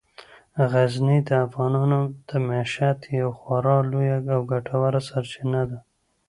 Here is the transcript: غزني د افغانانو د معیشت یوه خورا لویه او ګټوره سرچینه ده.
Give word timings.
غزني 0.71 1.17
د 1.27 1.29
افغانانو 1.45 1.99
د 2.29 2.31
معیشت 2.47 2.99
یوه 3.19 3.33
خورا 3.39 3.77
لویه 3.91 4.17
او 4.33 4.41
ګټوره 4.51 4.99
سرچینه 5.09 5.61
ده. 5.69 5.79